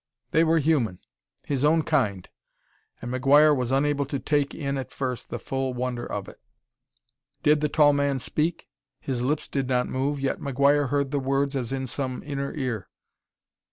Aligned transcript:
They 0.31 0.43
were 0.43 0.57
human 0.57 0.97
his 1.43 1.63
own 1.63 1.83
kind! 1.83 2.27
and 3.03 3.13
McGuire 3.13 3.55
was 3.55 3.71
unable 3.71 4.07
to 4.07 4.17
take 4.17 4.55
in 4.55 4.79
at 4.79 4.91
first 4.91 5.29
the 5.29 5.37
full 5.37 5.75
wonder 5.75 6.11
of 6.11 6.27
it. 6.27 6.41
Did 7.43 7.61
the 7.61 7.69
tall 7.69 7.93
man 7.93 8.17
speak? 8.17 8.67
His 8.99 9.21
lips 9.21 9.47
did 9.47 9.67
not 9.67 9.87
move, 9.87 10.19
yet 10.19 10.39
McGuire 10.39 10.89
heard 10.89 11.11
the 11.11 11.19
words 11.19 11.55
as 11.55 11.71
in 11.71 11.85
some 11.85 12.23
inner 12.25 12.51
ear. 12.55 12.89